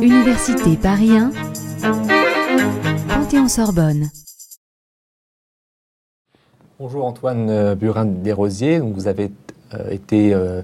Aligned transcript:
Université 0.00 0.76
Paris 0.76 1.10
1, 1.10 1.30
Panthéon-Sorbonne. 3.08 4.10
Bonjour 6.78 7.04
Antoine 7.04 7.48
euh, 7.50 7.74
Burin 7.74 8.04
Desrosiers, 8.04 8.80
vous 8.80 9.06
avez 9.06 9.30
euh, 9.74 9.90
été 9.90 10.34
euh, 10.34 10.62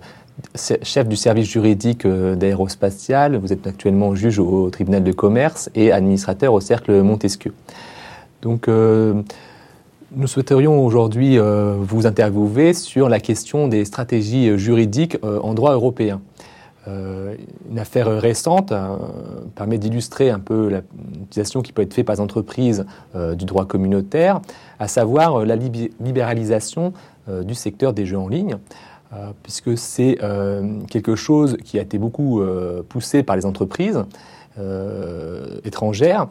chef 0.56 1.08
du 1.08 1.16
service 1.16 1.48
juridique 1.48 2.06
d'aérospatial, 2.06 3.36
vous 3.36 3.52
êtes 3.52 3.66
actuellement 3.66 4.14
juge 4.14 4.38
au 4.38 4.70
tribunal 4.70 5.04
de 5.04 5.12
commerce 5.12 5.70
et 5.74 5.92
administrateur 5.92 6.52
au 6.52 6.60
cercle 6.60 7.02
Montesquieu. 7.02 7.52
Donc 8.42 8.68
nous 10.12 10.26
souhaiterions 10.26 10.84
aujourd'hui 10.84 11.38
vous 11.38 12.06
interviewer 12.06 12.72
sur 12.72 13.08
la 13.08 13.20
question 13.20 13.68
des 13.68 13.84
stratégies 13.84 14.58
juridiques 14.58 15.18
en 15.22 15.54
droit 15.54 15.74
européen. 15.74 16.20
Euh, 16.88 17.34
une 17.70 17.78
affaire 17.78 18.06
récente 18.20 18.72
permet 19.54 19.78
d'illustrer 19.78 20.30
un 20.30 20.38
peu 20.38 20.80
l'utilisation 21.12 21.60
qui 21.60 21.72
peut 21.72 21.82
être 21.82 21.92
faite 21.92 22.06
par 22.06 22.14
les 22.14 22.20
entreprises 22.20 22.86
euh, 23.14 23.34
du 23.34 23.44
droit 23.44 23.66
communautaire, 23.66 24.40
à 24.78 24.88
savoir 24.88 25.40
euh, 25.40 25.44
la 25.44 25.56
libéralisation 25.56 26.92
du 27.44 27.54
secteur 27.54 27.92
des 27.92 28.06
jeux 28.06 28.16
en 28.16 28.26
ligne, 28.26 28.56
puisque 29.42 29.76
c'est 29.76 30.16
quelque 30.88 31.14
chose 31.14 31.58
qui 31.62 31.78
a 31.78 31.82
été 31.82 31.98
beaucoup 31.98 32.40
poussé 32.88 33.22
par 33.22 33.36
les 33.36 33.44
entreprises 33.44 34.02
étrangères, 35.62 36.28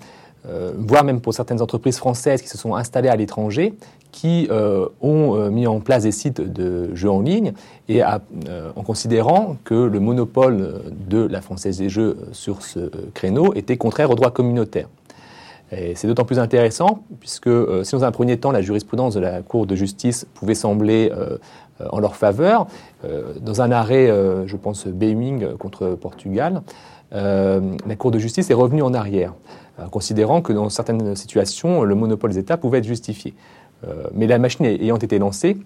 voire 0.78 1.04
même 1.04 1.20
pour 1.20 1.34
certaines 1.34 1.62
entreprises 1.62 1.98
françaises 1.98 2.42
qui 2.42 2.48
se 2.48 2.58
sont 2.58 2.76
installées 2.76 3.10
à 3.10 3.16
l'étranger 3.16 3.74
qui 4.12 4.48
euh, 4.50 4.88
ont 5.02 5.36
euh, 5.36 5.50
mis 5.52 5.68
en 5.68 5.80
place 5.80 6.04
des 6.04 6.12
sites 6.12 6.42
de 6.42 6.94
jeux 6.96 7.12
en 7.12 7.22
ligne 7.22 7.54
et 7.88 8.04
euh, 8.04 8.72
en 8.76 8.82
considérant 8.82 9.58
que 9.64 9.76
le 9.76 10.00
monopole 10.00 10.82
de 11.08 11.20
la 11.20 11.42
Française 11.42 11.78
des 11.78 11.90
Jeux 11.90 12.18
sur 12.31 12.64
ce 12.64 12.89
créneau 13.14 13.54
était 13.54 13.78
contraire 13.78 14.09
au 14.09 14.16
droit 14.16 14.31
communautaire. 14.31 14.89
C'est 15.95 16.08
d'autant 16.08 16.23
plus 16.23 16.39
intéressant 16.39 17.04
puisque 17.20 17.50
si 17.84 17.92
dans 17.92 18.06
un 18.06 18.11
premier 18.11 18.38
temps 18.38 18.52
la 18.52 18.61
jurisprudence 18.61 19.14
de 19.14 19.20
la 19.20 19.42
Cour 19.42 19.67
de 19.67 19.76
justice 19.76 20.26
pouvait 20.34 20.56
sembler 20.56 21.11
en 21.92 22.00
leur 22.00 22.16
faveur, 22.16 22.67
dans 23.42 23.61
un 23.61 23.72
arrêt, 23.72 24.08
je 24.45 24.56
pense, 24.56 24.88
Beiming 24.88 25.56
contre 25.58 25.89
Portugal, 25.89 26.61
la 27.11 27.95
Cour 27.97 28.11
de 28.11 28.20
justice 28.20 28.50
est 28.50 28.56
revenue 28.56 28.81
en 28.81 28.94
arrière, 28.94 29.33
considérant 29.92 30.42
que 30.42 30.53
dans 30.53 30.70
certaines 30.70 31.16
situations, 31.16 31.83
le 31.83 31.95
monopole 31.95 32.31
des 32.31 32.39
États 32.39 32.58
pouvait 32.58 32.80
être 32.80 32.88
justifié. 32.88 33.33
Euh, 33.86 34.08
mais 34.14 34.28
la 34.28 34.39
machine 34.39 34.66
ayant 34.66 34.98
été 34.98 35.20
lancée, 35.20 35.58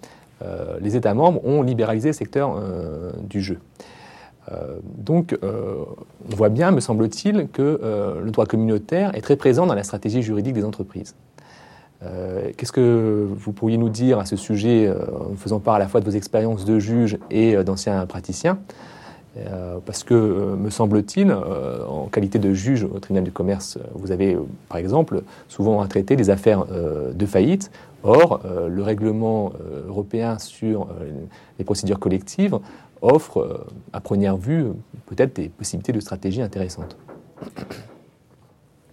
euh, 0.42 0.76
les 0.80 0.96
États 0.96 1.14
membres 1.14 1.44
ont 1.46 1.62
libéralisé 1.62 2.08
le 2.10 2.14
secteur 2.14 2.56
euh, 2.56 3.12
du 3.22 3.40
jeu. 3.40 3.58
donc, 4.98 5.38
on 5.42 6.34
voit 6.36 6.48
bien, 6.48 6.72
me 6.72 6.80
semble-t-il, 6.80 7.48
que 7.48 7.80
le 8.22 8.30
droit 8.32 8.44
communautaire 8.44 9.14
est 9.14 9.20
très 9.22 9.36
présent 9.36 9.66
dans 9.66 9.74
la 9.74 9.84
stratégie 9.84 10.20
juridique 10.20 10.52
des 10.52 10.64
entreprises. 10.64 11.14
Qu'est-ce 12.56 12.72
que 12.72 13.28
vous 13.30 13.52
pourriez 13.52 13.78
nous 13.78 13.88
dire 13.88 14.18
à 14.18 14.26
ce 14.26 14.36
sujet, 14.36 14.90
en 14.90 15.36
faisant 15.36 15.60
part 15.60 15.74
à 15.74 15.78
la 15.78 15.86
fois 15.86 16.00
de 16.00 16.04
vos 16.04 16.16
expériences 16.16 16.64
de 16.64 16.78
juge 16.78 17.18
et 17.30 17.54
d'anciens 17.62 18.04
praticiens? 18.06 18.58
Parce 19.86 20.02
que, 20.02 20.54
me 20.56 20.68
semble-t-il, 20.68 21.32
en 21.32 22.06
qualité 22.06 22.38
de 22.40 22.52
juge 22.52 22.84
au 22.84 22.98
tribunal 22.98 23.24
du 23.24 23.30
commerce, 23.30 23.78
vous 23.94 24.10
avez, 24.10 24.36
par 24.68 24.78
exemple, 24.78 25.22
souvent 25.48 25.80
à 25.80 25.86
traiter 25.86 26.16
des 26.16 26.28
affaires 26.28 26.64
de 26.66 27.26
faillite 27.26 27.70
Or, 28.04 28.40
euh, 28.44 28.68
le 28.68 28.82
règlement 28.82 29.52
euh, 29.60 29.86
européen 29.86 30.38
sur 30.38 30.82
euh, 30.82 31.10
les 31.58 31.64
procédures 31.64 32.00
collectives 32.00 32.58
offre, 33.00 33.66
à 33.92 34.00
première 34.00 34.36
vue, 34.36 34.66
peut-être 35.06 35.34
des 35.34 35.48
possibilités 35.48 35.90
de 35.90 35.98
stratégie 35.98 36.40
intéressantes. 36.40 36.96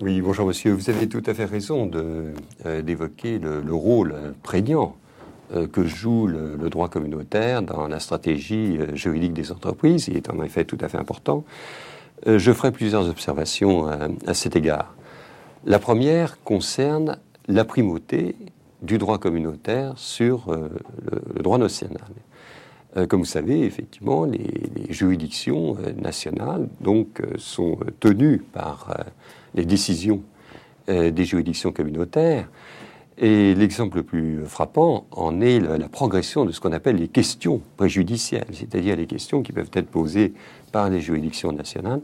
Oui, 0.02 0.22
bonjour 0.22 0.47
monsieur. 0.47 0.72
Vous 0.72 0.89
avez 0.89 1.09
tout 1.09 1.23
à 1.25 1.33
fait 1.33 1.45
raison 1.45 1.85
d'évoquer 2.84 3.38
le, 3.38 3.74
rôle 3.74 4.16
prégnant 4.44 4.96
que 5.74 5.85
joue 5.85 6.25
le, 6.25 6.69
droit 6.69 6.88
communautaire 6.88 7.62
dans 7.62 7.88
la 7.88 8.00
stratégie 8.00 8.79
juridique 8.94 9.34
des 9.34 9.51
entreprises. 9.51 10.07
Il 10.07 10.16
est 10.16 10.29
en 10.29 10.41
effet 10.41 10.63
tout 10.63 10.78
à 10.79 10.88
fait 10.88 10.97
important. 10.97 11.44
je 12.25 12.51
ferai 12.53 12.72
plusieurs 12.72 13.09
observations 13.09 13.88
à 14.25 14.34
cet 14.34 14.56
égard. 14.56 14.96
La 15.66 15.79
première 15.79 16.41
concerne 16.44 17.18
la 17.50 17.66
primauté 17.66 18.35
du 18.81 18.97
droit 18.97 19.18
communautaire 19.18 19.94
sur 19.97 20.50
euh, 20.50 20.69
le, 21.35 21.44
droit 21.44 21.57
national. 21.57 22.01
Euh, 22.97 23.05
comme 23.05 23.19
vous 23.19 23.25
savez, 23.25 23.61
effectivement, 23.61 24.25
les, 24.25 24.50
juridictions 24.89 25.77
euh, 25.79 25.91
nationales 25.94 26.67
donc, 26.81 27.22
sont 27.38 27.77
tenues 28.00 28.39
par 28.39 28.95
les 29.53 29.66
décisions 29.66 30.23
des 30.88 31.23
juridictions 31.23 31.72
communautaires. 31.72 32.50
Et 33.19 33.53
l'exemple 33.53 33.97
le 33.97 34.03
plus 34.03 34.44
frappant 34.45 35.05
en 35.11 35.39
est 35.39 35.59
la, 35.59 35.88
progression 35.88 36.45
de 36.45 36.51
ce 36.51 36.59
qu'on 36.59 36.72
appelle 36.72 36.95
les 36.95 37.09
questions 37.09 37.61
préjudicielles, 37.77 38.47
c'est-à-dire 38.53 38.95
les 38.95 39.06
questions 39.06 39.44
qui 39.44 39.51
peuvent 39.51 39.69
être 39.73 39.88
posées 39.88 40.33
par 40.71 40.89
les 40.89 41.00
juridictions 41.00 41.51
nationales 41.51 42.01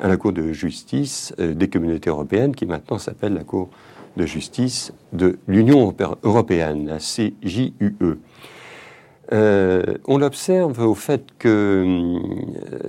à 0.00 0.08
la 0.08 0.16
Cour 0.16 0.32
de 0.32 0.52
justice 0.52 1.34
des 1.38 1.68
communautés 1.68 2.08
européennes, 2.08 2.54
qui 2.54 2.64
maintenant 2.64 2.98
s'appelle 2.98 3.34
la 3.34 3.44
Cour 3.44 3.68
de 4.16 4.24
justice 4.26 4.92
de 5.12 5.38
l'Union 5.46 5.94
européenne, 6.22 6.86
la 6.86 6.98
CJUE. 6.98 8.18
Euh, 9.32 9.82
on 10.06 10.18
l'observe 10.18 10.80
au 10.86 10.94
fait 10.94 11.24
que 11.38 11.48
euh, 11.48 12.18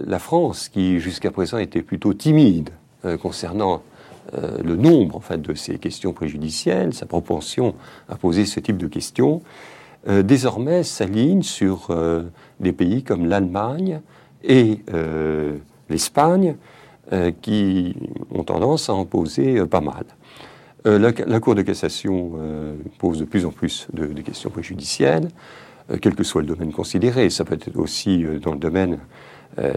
la 0.05 0.19
France, 0.19 0.69
qui 0.69 0.99
jusqu'à 0.99 1.31
présent 1.31 1.57
était 1.57 1.81
plutôt 1.81 2.13
timide 2.13 2.69
euh, 3.05 3.17
concernant 3.17 3.81
le 4.61 4.75
nombre 4.75 5.15
en 5.15 5.19
fait, 5.21 5.41
de 5.41 5.53
ces 5.53 5.79
questions 5.79 6.11
préjudicielles, 6.11 6.93
sa 6.93 7.05
propension 7.05 7.75
à 8.09 8.15
poser 8.15 8.45
ce 8.45 8.59
type 8.59 8.75
de 8.75 8.87
questions, 8.87 9.41
désormais 10.05 10.83
s'aligne 10.83 11.43
sur 11.43 11.95
des 12.59 12.73
pays 12.73 13.03
comme 13.03 13.25
l'Allemagne 13.25 14.01
et 14.43 14.81
l'Espagne, 15.87 16.57
qui 17.41 17.95
ont 18.35 18.43
tendance 18.43 18.89
à 18.89 18.95
en 18.95 19.05
poser 19.05 19.65
pas 19.65 19.79
mal. 19.79 20.03
Euh, 20.87 20.99
la, 20.99 21.39
Cour 21.39 21.55
de 21.55 21.63
cassation 21.63 22.33
euh, 22.37 22.75
pose 22.97 23.19
de 23.19 23.25
plus 23.25 23.45
en 23.45 23.51
plus 23.51 23.87
de, 23.93 24.07
questions 24.21 24.49
préjudicielles, 24.49 25.25
euh, 25.25 25.29
quel 26.01 26.15
que 26.15 26.23
soit 26.23 26.41
le 26.41 26.47
domaine 26.47 26.71
considéré. 26.71 27.29
Ça 27.29 27.45
peut 27.45 27.55
être 27.55 27.75
aussi 27.77 28.25
dans 28.41 28.53
le 28.53 28.59
domaine 28.59 28.99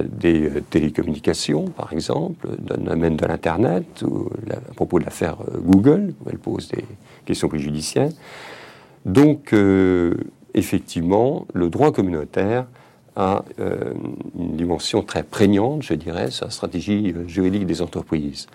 des 0.04 0.50
télécommunications, 0.68 1.66
par 1.66 1.92
exemple, 1.92 2.48
dans 2.58 2.76
le 2.76 2.82
domaine 2.82 3.16
de 3.16 3.24
l'Internet, 3.24 4.02
ou 4.02 4.28
à 4.50 4.74
propos 4.74 4.98
de 4.98 5.04
l'affaire 5.04 5.36
Google, 5.62 6.12
où 6.20 6.28
elle 6.30 6.38
pose 6.38 6.68
des 6.68 6.84
questions 7.24 7.48
préjudicielles. 7.48 8.12
Donc, 9.06 9.54
effectivement, 10.52 11.46
le 11.54 11.70
droit 11.70 11.92
communautaire 11.92 12.66
a 13.16 13.44
une 13.58 14.56
dimension 14.56 15.02
très 15.02 15.22
prégnante, 15.22 15.82
je 15.82 15.94
dirais, 15.94 16.30
sur 16.30 16.46
la 16.46 16.50
stratégie 16.50 17.14
juridique 17.26 17.66
des 17.66 17.82
entreprises. 17.82 18.46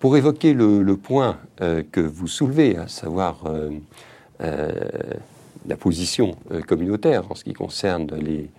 Pour 0.00 0.16
évoquer 0.16 0.52
le, 0.52 0.96
point 0.96 1.38
euh, 1.60 1.82
que 1.90 2.00
vous 2.00 2.26
soulevez, 2.26 2.76
à 2.76 2.88
savoir 2.88 3.44
euh, 3.46 3.70
euh, 4.42 4.72
la 5.66 5.76
position 5.76 6.36
communautaire 6.66 7.30
en 7.30 7.34
ce 7.34 7.44
qui 7.44 7.52
concerne 7.52 8.08
les, 8.16 8.50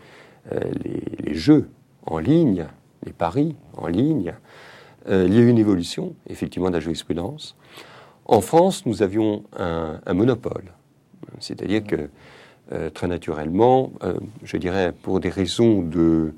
les, 0.84 1.34
jeux 1.34 1.70
en 2.06 2.18
ligne, 2.18 2.68
les 3.06 3.14
paris 3.14 3.56
en 3.78 3.88
ligne, 3.88 4.34
il 5.08 5.34
y 5.34 5.38
a 5.38 5.42
eu 5.42 5.48
une 5.48 5.60
évolution, 5.60 6.16
effectivement, 6.28 6.70
de 6.70 6.74
la 6.74 6.80
jurisprudence. 6.80 7.56
En 8.26 8.42
France, 8.42 8.86
nous 8.86 9.04
avions 9.04 9.44
un, 9.56 10.14
monopole. 10.14 10.74
C'est-à-dire 11.40 11.84
que, 11.84 12.10
très 12.90 13.08
naturellement, 13.08 13.92
je 14.44 14.58
dirais, 14.58 14.94
pour 15.04 15.20
des 15.20 15.30
raisons 15.30 15.82
de 15.82 16.34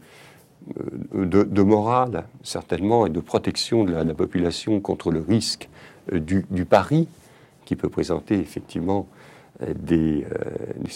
euh, 1.16 1.26
de, 1.26 1.62
morale, 1.62 2.26
certainement, 2.44 3.06
et 3.06 3.10
de 3.10 3.20
protection 3.20 3.84
de 3.84 3.94
la, 3.94 4.04
population 4.14 4.82
contre 4.82 5.12
le 5.12 5.22
risque 5.22 5.70
euh, 6.12 6.20
du, 6.20 6.66
pari, 6.66 7.08
qui 7.66 7.76
peut 7.76 7.90
présenter 7.90 8.36
effectivement 8.36 9.08
euh, 9.62 9.74
des, 9.76 10.26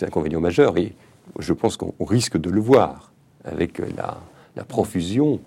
inconvénients 0.01 0.41
majeurs. 0.41 0.77
Et 0.77 0.93
je 1.39 1.53
pense 1.53 1.77
qu'on 1.77 1.93
risque 2.05 2.37
de 2.37 2.49
le 2.49 2.61
voir 2.61 3.11
avec 3.43 3.81
la, 3.95 4.17
profusion 4.65 5.39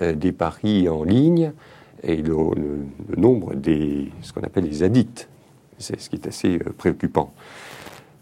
des 0.00 0.32
paris 0.32 0.88
en 0.88 1.02
ligne 1.04 1.52
et 2.02 2.16
le, 2.16 2.36
nombre 3.16 3.54
des 3.54 4.10
ce 4.22 4.32
qu'on 4.32 4.42
appelle 4.42 4.64
les 4.64 4.82
addicts. 4.82 5.28
C'est 5.78 6.00
ce 6.00 6.08
qui 6.08 6.16
est 6.16 6.26
assez 6.26 6.58
préoccupant. 6.58 7.32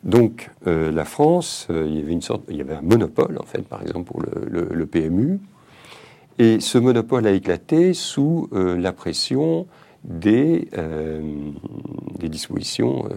Donc 0.04 0.50
euh, 0.66 0.90
la 0.90 1.04
France, 1.04 1.66
euh, 1.70 1.86
il 1.88 1.98
y 1.98 2.02
avait 2.02 2.12
une 2.12 2.22
sorte, 2.22 2.43
il 2.48 2.56
y 2.56 2.60
avait 2.60 2.75
un 2.75 2.82
monopole 2.82 3.38
en 3.38 3.44
fait, 3.44 3.62
par 3.62 3.82
exemple 3.82 4.10
pour 4.10 4.22
le, 4.22 4.86
PMU, 4.86 5.38
et 6.38 6.60
ce 6.60 6.78
monopole 6.78 7.26
a 7.26 7.32
éclaté 7.32 7.93
sous 7.93 8.48
euh, 8.52 8.78
la 8.78 8.93
pression 8.93 9.66
des, 10.05 10.69
des 12.19 12.29
dispositions 12.29 13.08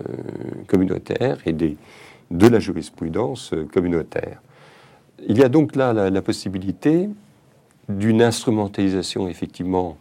communautaires 0.68 1.38
et 1.46 1.54
des, 1.54 1.78
de 2.32 2.48
la 2.48 2.60
jurisprudence 2.60 3.54
communautaire. 3.72 4.42
il 5.28 5.38
y 5.38 5.44
a 5.44 5.50
donc 5.50 5.76
là 5.76 5.94
la, 5.94 6.22
possibilité 6.22 7.10
d'une 7.90 8.22
instrumentalisation 8.22 9.28
effectivement 9.28 9.98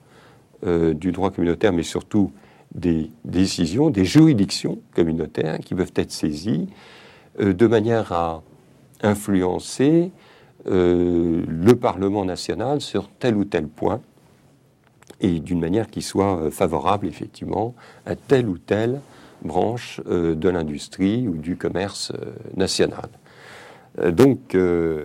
euh, 0.65 0.95
du 0.95 1.13
droit 1.13 1.31
communautaire, 1.31 1.73
mais 1.73 1.83
surtout 1.83 2.33
des 2.75 3.11
décisions, 3.25 3.91
des 3.91 4.05
juridictions 4.05 4.79
communautaires 4.95 5.59
qui 5.59 5.75
peuvent 5.75 5.93
être 5.97 6.13
saisies 6.13 6.69
euh, 7.41 7.53
de 7.53 7.67
manière 7.67 8.13
à 8.13 8.43
influencer 9.03 10.11
euh, 10.69 11.43
le 11.47 11.75
Parlement 11.75 12.25
national 12.25 12.81
sur 12.81 13.11
tel 13.19 13.37
ou 13.37 13.45
tel 13.45 13.67
point 13.67 14.01
et 15.23 15.41
d'une 15.41 15.61
manière 15.61 15.89
qui 15.89 16.03
soit 16.03 16.51
favorable 16.51 17.07
effectivement 17.07 17.75
à 18.05 18.17
telle 18.17 18.49
ou 18.49 18.59
telle 18.59 19.01
branche 19.43 20.01
de 20.07 20.49
l'industrie 20.49 21.27
ou 21.27 21.37
du 21.37 21.57
commerce 21.57 22.13
national. 22.57 23.09
Euh, 23.99 24.11
donc, 24.11 24.55
euh, 24.55 25.05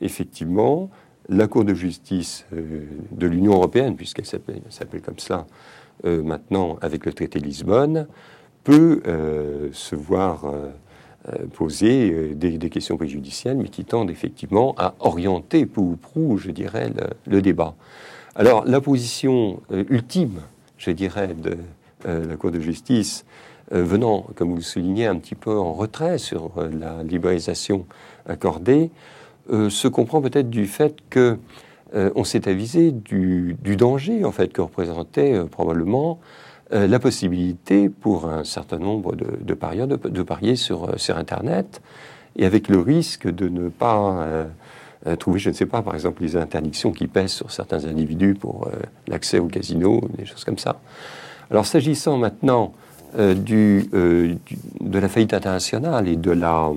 effectivement, 0.00 0.90
la 1.28 1.46
Cour 1.46 1.64
de 1.64 1.74
justice 1.74 2.44
euh, 2.52 2.84
de 3.12 3.26
l'Union 3.26 3.52
européenne, 3.52 3.96
puisqu'elle 3.96 4.26
s'appelle 4.26 4.62
comme 5.04 5.18
cela 5.18 5.46
maintenant 6.02 6.78
avec 6.80 7.04
le 7.04 7.12
traité 7.12 7.40
de 7.40 7.44
Lisbonne, 7.44 8.06
peut 8.64 9.02
se 9.70 9.94
voir 9.94 10.50
poser 11.52 12.34
des, 12.34 12.70
questions 12.70 12.96
préjudicielles, 12.96 13.58
mais 13.58 13.68
qui 13.68 13.84
tendent 13.84 14.10
effectivement 14.10 14.74
à 14.78 14.94
orienter 15.00 15.66
peu 15.66 15.82
ou 15.82 15.96
prou, 15.96 16.38
je 16.38 16.52
dirais, 16.52 16.90
le, 17.26 17.42
débat. 17.42 17.74
Alors, 18.36 18.64
la 18.64 18.80
position 18.80 19.60
ultime, 19.70 20.40
je 20.78 20.90
dirais, 20.90 21.34
de 21.34 21.58
la 22.04 22.36
Cour 22.36 22.50
de 22.50 22.60
justice, 22.60 23.24
venant, 23.70 24.26
comme 24.36 24.50
vous 24.50 24.56
le 24.56 24.62
soulignez, 24.62 25.06
un 25.06 25.16
petit 25.16 25.34
peu 25.34 25.56
en 25.58 25.72
retrait 25.72 26.18
sur 26.18 26.52
la 26.72 27.02
libéralisation 27.02 27.86
accordé 28.26 28.90
euh, 29.52 29.68
se 29.68 29.88
comprend 29.88 30.20
peut-être 30.20 30.48
du 30.48 30.66
fait 30.66 30.96
que 31.08 31.38
euh, 31.94 32.10
on 32.14 32.22
s'est 32.22 32.46
avisé 32.48 32.92
du, 32.92 33.56
danger 33.76 34.24
en 34.24 34.30
fait 34.30 34.52
que 34.52 34.60
représentait 34.60 35.34
euh, 35.34 35.46
probablement 35.46 36.20
la 36.72 37.00
possibilité 37.00 37.88
pour 37.88 38.28
un 38.28 38.44
certain 38.44 38.78
nombre 38.78 39.16
de, 39.16 39.54
parieurs 39.54 39.88
de, 39.88 40.22
parier 40.22 40.54
sur, 40.54 41.00
sur 41.00 41.18
Internet 41.18 41.82
et 42.36 42.46
avec 42.46 42.68
le 42.68 42.78
risque 42.78 43.26
de 43.28 43.48
ne 43.48 43.68
pas 43.68 44.46
trouver, 45.18 45.38
je 45.38 45.50
ne 45.50 45.54
sais 45.54 45.66
pas, 45.66 45.82
par 45.82 45.94
exemple, 45.94 46.22
les 46.22 46.36
interdictions 46.36 46.92
qui 46.92 47.06
pèsent 47.06 47.32
sur 47.32 47.50
certains 47.50 47.84
individus 47.86 48.34
pour 48.34 48.68
l'accès 49.08 49.38
au 49.38 49.46
casino, 49.46 50.02
des 50.18 50.26
choses 50.26 50.44
comme 50.44 50.58
ça. 50.58 50.80
Alors 51.50 51.66
s'agissant 51.66 52.16
maintenant 52.16 52.72
euh, 53.18 53.34
euh, 53.34 53.34
du, 53.34 53.88
de 54.80 54.98
la 54.98 55.08
faillite 55.08 55.34
internationale 55.34 56.06
et 56.06 56.16
de 56.16 56.30
la, 56.30 56.72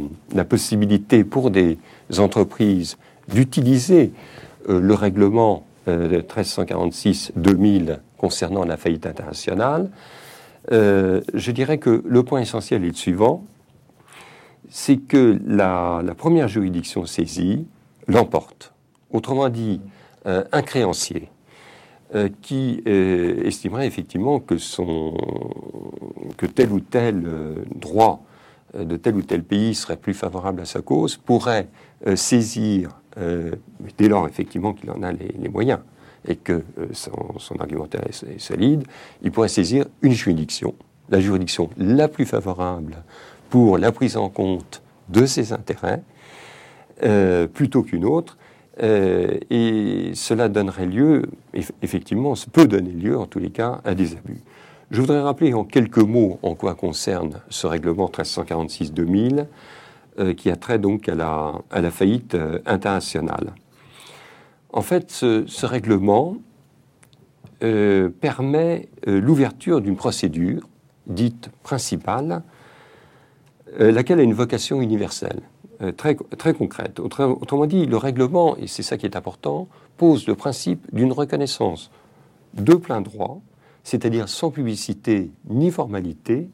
possibilité 0.45 1.23
pour 1.23 1.51
des 1.51 1.77
entreprises 2.17 2.97
d'utiliser 3.27 4.11
euh, 4.67 4.79
le 4.79 4.93
règlement 4.95 5.63
de 5.85 6.21
1346-2000 6.21 7.99
concernant 8.17 8.63
la 8.63 8.77
faillite 8.77 9.05
internationale, 9.05 9.89
je 10.71 11.51
dirais 11.51 11.77
que 11.77 12.01
le 12.05 12.23
point 12.23 12.39
essentiel 12.39 12.85
est 12.85 12.87
le 12.87 12.93
suivant, 12.93 13.43
c'est 14.69 14.95
que 14.95 15.37
la, 15.45 16.01
la, 16.05 16.15
première 16.15 16.47
juridiction 16.47 17.05
saisie 17.05 17.65
l'emporte. 18.07 18.73
Autrement 19.11 19.50
dit, 19.50 19.81
un 20.25 20.61
créancier 20.61 21.29
euh, 22.15 22.29
qui 22.44 22.83
euh, 22.85 23.41
estimerait 23.44 23.88
effectivement 23.88 24.39
que, 24.39 24.55
tel 26.45 26.71
ou 26.71 26.79
tel 26.79 27.23
euh, 27.25 27.55
droit 27.73 28.23
de 28.77 28.97
tel 28.97 29.15
ou 29.15 29.23
tel 29.23 29.44
pays 29.44 29.73
serait 29.73 29.97
plus 29.97 30.13
favorable 30.13 30.61
à 30.61 30.65
sa 30.65 30.81
cause, 30.81 31.17
pourrait 31.17 31.67
saisir, 32.15 32.89
dès 34.00 34.09
lors 34.09 34.27
effectivement 34.27 34.73
qu'il 34.73 34.89
en 34.89 35.03
a 35.03 35.11
les, 35.11 35.47
moyens 35.47 35.79
et 36.27 36.35
que 36.35 36.63
son, 36.91 37.55
argumentaire 37.59 38.01
est, 38.07 38.39
solide, 38.39 38.83
il 39.21 39.31
pourrait 39.31 39.47
saisir 39.47 39.85
une 40.01 40.13
juridiction, 40.13 40.73
la 41.09 41.19
juridiction 41.19 41.69
la 41.77 42.07
plus 42.07 42.25
favorable 42.25 43.03
pour 43.51 43.77
la 43.77 43.91
prise 43.91 44.17
en 44.17 44.29
compte 44.29 44.81
de 45.09 45.27
ses 45.27 45.53
intérêts, 45.53 46.01
plutôt 47.53 47.83
qu'une 47.83 48.05
autre, 48.05 48.37
euh, 48.81 49.37
et 49.49 50.11
cela 50.15 50.49
donnerait 50.49 50.87
lieu, 50.87 51.23
effectivement, 51.81 52.33
peut 52.51 52.65
donner 52.67 52.91
lieu 52.91 53.17
en 53.17 53.25
tous 53.25 53.39
les 53.39 53.51
cas 53.51 53.81
à 53.83 53.93
des 53.93 54.13
abus. 54.13 54.41
Je 54.89 54.99
voudrais 54.99 55.21
rappeler 55.21 55.53
en 55.53 55.63
quelques 55.63 55.99
mots 55.99 56.39
en 56.41 56.55
quoi 56.55 56.75
concerne 56.75 57.41
ce 57.49 57.67
règlement 57.67 58.07
1346-2000 58.07 59.45
euh, 60.19 60.33
qui 60.33 60.49
a 60.49 60.55
trait 60.55 60.79
donc 60.79 61.07
à 61.07 61.15
la, 61.15 61.53
à 61.71 61.81
la 61.81 61.91
faillite 61.91 62.35
euh, 62.35 62.59
internationale. 62.65 63.53
En 64.71 64.81
fait, 64.81 65.11
ce, 65.11 65.65
règlement 65.65 66.37
permet 68.19 68.89
l'ouverture 69.05 69.79
d'une 69.79 69.95
procédure 69.95 70.67
dite 71.07 71.49
principale, 71.61 72.41
laquelle 73.77 74.19
a 74.19 74.23
une 74.23 74.33
vocation 74.33 74.81
universelle. 74.81 75.43
Euh, 75.81 75.91
très, 75.91 76.15
concrète. 76.53 76.99
Autrement 76.99 77.65
dit, 77.65 77.85
le 77.85 77.97
règlement, 77.97 78.55
et 78.57 78.67
c'est 78.67 78.83
ça 78.83 78.97
qui 78.97 79.05
est 79.05 79.15
important, 79.15 79.67
pose 79.97 80.27
le 80.27 80.35
principe 80.35 80.93
d'une 80.93 81.11
reconnaissance 81.11 81.91
de 82.53 82.75
plein 82.75 83.01
droit, 83.01 83.41
c'est-à-dire 83.83 84.29
sans 84.29 84.51
publicité 84.51 85.31
ni 85.49 85.71
formalité, 85.71 86.49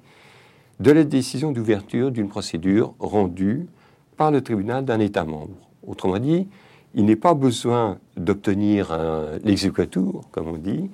de 0.80 0.92
la 0.92 1.04
décision 1.04 1.51
d'ouverture 1.51 2.12
d'une 2.12 2.30
procédure 2.30 2.94
rendue 3.00 3.68
par 4.16 4.31
le 4.31 4.42
tribunal 4.42 4.86
d'un 4.86 5.00
État 5.00 5.25
membre. 5.25 5.57
Autrement 5.86 6.19
dit, 6.19 6.48
il 6.95 7.06
n'est 7.06 7.18
pas 7.18 7.33
besoin 7.33 8.00
d'obtenir 8.15 8.98
l'exécutour, 9.44 10.24
comme 10.31 10.48
on 10.48 10.57
dit. 10.57 10.89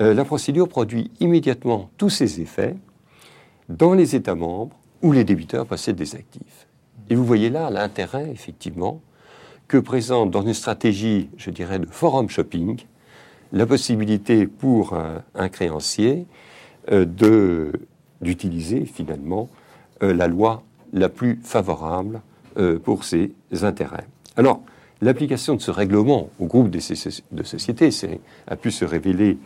Euh, 0.00 0.14
la 0.14 0.24
procédure 0.24 0.68
produit 0.68 1.10
immédiatement 1.20 1.90
tous 1.98 2.08
ses 2.08 2.40
effets 2.40 2.76
dans 3.68 3.92
les 3.92 4.16
États 4.16 4.34
membres 4.34 4.74
où 5.02 5.12
les 5.12 5.24
débiteurs 5.24 5.66
possèdent 5.66 5.96
des 5.96 6.14
actifs. 6.14 6.66
Et 7.10 7.14
vous 7.14 7.24
voyez 7.24 7.50
là 7.50 7.70
l'intérêt, 7.70 8.30
effectivement, 8.30 9.00
que 9.68 9.78
présente 9.78 10.30
dans 10.30 10.42
une 10.42 10.54
stratégie, 10.54 11.30
je 11.36 11.50
dirais, 11.50 11.78
de 11.78 11.86
forum 11.86 12.28
shopping, 12.28 12.78
la 13.52 13.66
possibilité 13.66 14.46
pour 14.46 14.94
un, 15.34 15.48
créancier 15.48 16.26
euh, 16.90 17.06
d'utiliser 18.20 18.86
finalement 18.86 19.48
euh, 20.02 20.14
la 20.14 20.26
loi 20.26 20.62
la 20.92 21.08
plus 21.08 21.38
favorable 21.42 22.20
euh, 22.58 22.78
pour 22.78 23.04
ses 23.04 23.32
intérêts. 23.62 24.06
Alors, 24.36 24.62
l'application 25.00 25.54
de 25.54 25.60
ce 25.60 25.70
règlement 25.70 26.30
au 26.38 26.46
groupe 26.46 26.70
de, 26.70 26.80
de 27.32 27.42
sociétés 27.42 27.90
a 28.46 28.56
pu 28.56 28.70
se 28.70 28.84
révéler 28.84 29.38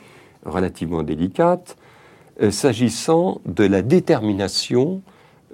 relativement 0.44 1.02
délicate, 1.02 1.76
s'agissant 2.50 3.40
de 3.46 3.64
la 3.64 3.82
détermination 3.82 5.02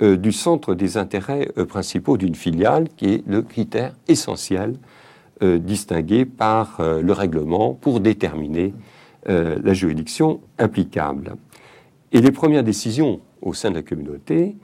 euh, 0.02 0.16
du 0.16 0.32
centre 0.32 0.74
des 0.74 0.96
intérêts 0.96 1.48
euh, 1.58 1.64
principaux 1.64 2.16
d'une 2.16 2.34
filiale, 2.34 2.88
qui 2.96 3.06
est 3.06 3.26
le 3.26 3.40
critère 3.42 3.94
essentiel 4.08 4.74
euh, 5.42 5.58
distingué 5.58 6.24
par 6.24 6.80
le 6.80 7.12
règlement 7.12 7.74
pour 7.74 8.00
déterminer 8.00 8.74
la 9.26 9.72
juridiction 9.72 10.40
applicable. 10.58 11.36
Et 12.10 12.20
les 12.20 12.32
premières 12.32 12.64
décisions 12.64 13.20
au 13.40 13.54
sein 13.54 13.70
de 13.70 13.76
la 13.76 13.82
communauté 13.82 14.56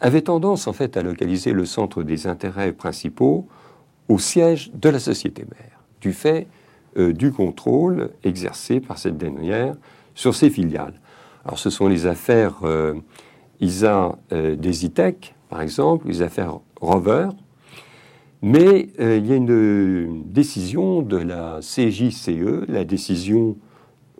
avaient 0.00 0.22
tendance 0.22 0.66
en 0.66 0.72
fait 0.72 0.96
à 0.96 1.02
localiser 1.02 1.52
le 1.52 1.64
centre 1.64 2.02
des 2.02 2.26
intérêts 2.26 2.72
principaux 2.72 3.46
au 4.08 4.18
siège 4.18 4.72
de 4.74 4.88
la 4.88 4.98
société 4.98 5.44
mère, 5.44 5.84
du 6.00 6.12
fait 6.12 6.48
du 6.96 7.30
contrôle 7.30 8.10
exercé 8.24 8.80
par 8.80 8.98
cette 8.98 9.18
dernière 9.18 9.76
sur 10.16 10.34
ses 10.34 10.50
filiales. 10.50 11.00
Alors 11.44 11.60
ce 11.60 11.70
sont 11.70 11.86
les 11.86 12.06
affaires 12.06 12.58
ISA 13.62 14.18
euh, 14.32 14.56
des 14.56 14.84
ITEC, 14.84 15.34
par 15.48 15.62
exemple, 15.62 16.08
les 16.08 16.20
affaires 16.20 16.58
Rover, 16.80 17.28
mais 18.42 18.88
euh, 18.98 19.18
il 19.18 19.26
y 19.26 19.32
a 19.32 19.36
une 19.36 20.24
décision 20.24 21.00
de 21.00 21.16
la 21.16 21.60
CJCE, 21.60 22.68
la 22.68 22.84
décision 22.84 23.56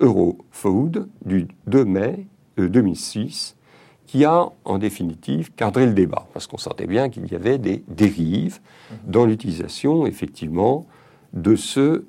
Eurofood 0.01 1.09
du 1.25 1.49
2 1.67 1.85
mai 1.85 2.27
2006, 2.57 3.57
euh, 3.57 3.59
qui 4.07 4.25
a 4.25 4.51
en 4.65 4.79
définitive 4.79 5.53
cadré 5.55 5.87
le 5.87 5.93
débat, 5.93 6.29
parce 6.33 6.47
qu'on 6.47 6.59
sentait 6.59 6.87
bien 6.87 7.09
qu'il 7.09 7.27
y 7.31 7.35
avait 7.35 7.59
des 7.59 7.83
dérives 7.89 8.61
dans 9.07 9.25
l'utilisation, 9.25 10.07
effectivement, 10.07 10.87
de 11.33 11.57
ce 11.57 12.05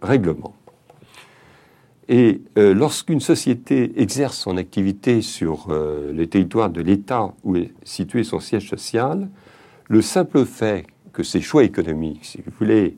règlement. 0.00 0.54
Et 2.08 2.42
euh, 2.56 2.72
lorsqu'une 2.72 3.20
société 3.20 4.00
exerce 4.00 4.38
son 4.38 4.56
activité 4.56 5.22
sur 5.22 5.66
euh, 5.70 6.12
le 6.12 6.26
territoire 6.28 6.70
de 6.70 6.80
l'État 6.80 7.34
où 7.42 7.56
est 7.56 7.72
situé 7.82 8.22
son 8.22 8.38
siège 8.38 8.68
social, 8.68 9.28
le 9.88 10.02
simple 10.02 10.44
fait 10.44 10.86
que 11.12 11.24
ses 11.24 11.40
choix 11.40 11.64
économiques, 11.64 12.24
si 12.24 12.42
vous 12.42 12.52
voulez, 12.58 12.96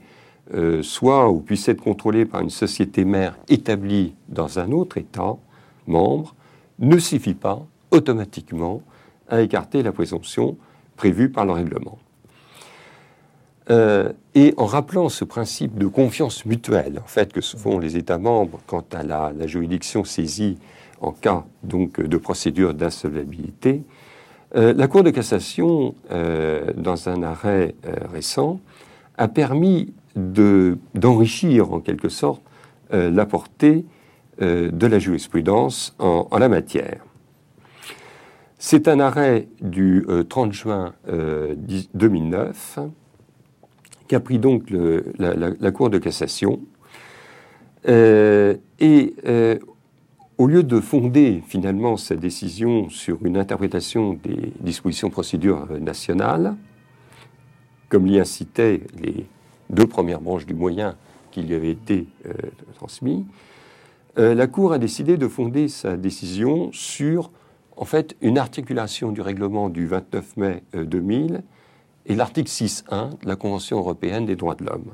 euh, 0.55 0.83
soient 0.83 1.31
ou 1.31 1.41
puissent 1.41 1.69
être 1.69 1.83
contrôlés 1.83 2.27
par 2.27 2.43
une 2.43 2.51
société 2.51 3.05
mère 3.05 3.39
établie 3.49 4.15
dans 4.29 4.59
un 4.59 4.73
autre 4.73 4.99
État 4.99 5.37
membre 5.87 6.35
ne 6.79 6.99
suffit 6.99 7.35
pas 7.35 7.67
automatiquement 7.91 8.83
à 9.29 9.41
écarter 9.41 9.83
la 9.83 9.93
présomption 9.93 10.57
prévue 10.97 11.31
par 11.31 11.47
le 11.47 11.53
règlement. 11.53 11.99
Euh, 13.71 14.13
et 14.35 14.55
en 14.57 14.65
rappelant 14.65 15.09
ce 15.09 15.25
principe 15.25 15.79
de 15.79 15.87
confiance 15.87 16.47
mutuelle, 16.47 17.01
en 17.03 17.07
fait, 17.07 17.33
que 17.33 17.41
se 17.41 17.57
font 17.57 17.79
les 17.79 17.97
États 17.97 18.19
membres 18.19 18.61
quant 18.67 18.85
à 18.93 19.03
la, 19.03 19.33
juridiction 19.47 20.05
saisie 20.05 20.57
en 21.01 21.13
cas 21.13 21.45
donc 21.63 22.01
de 22.01 22.17
procédure 22.17 22.73
d'insolvabilité, 22.73 23.83
euh, 24.57 24.73
la 24.73 24.89
Cour 24.89 25.03
de 25.03 25.11
cassation, 25.11 25.95
euh, 26.11 26.73
dans 26.77 27.11
un 27.11 27.23
arrêt 27.23 27.75
récent, 28.11 28.61
a 29.19 29.29
permis 29.29 29.93
d'enrichir 30.17 31.73
en 31.73 31.81
quelque 31.81 32.09
sorte 32.09 32.43
la 32.91 33.27
portée 33.27 33.85
de 34.41 34.87
la 34.87 34.99
jurisprudence 34.99 35.95
en, 35.99 36.27
en 36.31 36.39
la 36.39 36.49
matière. 36.49 37.05
C'est 38.59 38.89
un 38.89 38.99
arrêt 39.01 39.49
du 39.61 40.07
30 40.29 40.53
juin 40.53 40.95
2009 41.95 42.79
qu'a 44.09 44.21
pris 44.21 44.39
donc 44.39 44.71
la, 45.19 45.71
Cour 45.71 45.91
de 45.91 45.99
cassation. 45.99 46.61
Euh, 47.87 48.57
et 48.81 49.15
euh, 49.27 49.59
au 50.37 50.47
lieu 50.47 50.63
de 50.65 50.81
fonder 50.81 51.43
finalement 51.47 51.97
sa 51.97 52.17
décision 52.17 52.89
sur 52.89 53.25
une 53.25 53.37
interprétation 53.37 54.15
des 54.15 54.53
dispositions 54.61 55.11
procédures 55.11 55.69
nationales, 55.81 56.57
comme 57.89 58.07
l'y 58.07 58.19
incitaient 58.19 58.81
les 59.01 59.27
deux 59.71 59.87
premières 59.87 60.21
branches 60.21 60.47
du 60.47 60.55
moyen 60.55 60.97
qui 61.31 61.43
lui 61.43 61.55
avaient 61.55 61.71
été 61.71 62.07
euh, 62.27 62.33
transmis, 62.75 63.27
la 64.17 64.49
Cour 64.49 64.73
a 64.73 64.79
décidé 64.79 65.17
de 65.17 65.29
fonder 65.29 65.69
sa 65.69 65.97
décision 65.97 66.73
sur 66.73 67.31
en 67.77 67.85
fait 67.85 68.17
une 68.21 68.37
articulation 68.37 69.13
du 69.13 69.21
règlement 69.21 69.69
du 69.69 69.87
29 69.87 70.37
mai 70.39 70.65
2000 70.75 71.45
et 72.09 72.15
l'article 72.15 72.51
6.1 72.51 73.21
de 73.23 73.29
la 73.29 73.37
Convention 73.37 73.79
européenne 73.79 74.27
des 74.27 74.35
droits 74.35 74.55
de 74.55 74.65
l'homme. 74.65 74.93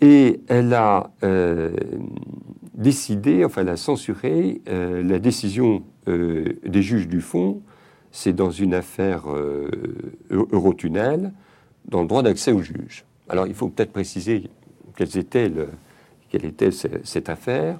Et 0.00 0.40
elle 0.48 0.74
a 0.74 1.10
euh, 1.22 1.74
décidé, 2.74 3.44
enfin 3.44 3.62
elle 3.62 3.68
a 3.68 3.76
censuré 3.76 4.60
euh, 4.68 5.02
la 5.02 5.18
décision 5.18 5.84
euh, 6.08 6.54
des 6.66 6.82
juges 6.82 7.08
du 7.08 7.20
fond, 7.20 7.62
c'est 8.12 8.32
dans 8.32 8.50
une 8.50 8.72
affaire 8.72 9.24
Eurotunnel, 10.30 11.32
dans 11.86 12.00
le 12.00 12.08
droit 12.08 12.22
d'accès 12.22 12.50
aux 12.50 12.62
juges. 12.62 13.04
Alors 13.28 13.46
il 13.46 13.52
faut 13.52 13.68
peut-être 13.68 13.92
préciser 13.92 14.48
quelle 14.96 15.08
était, 16.46 16.70
cette 16.70 17.28
affaire. 17.28 17.78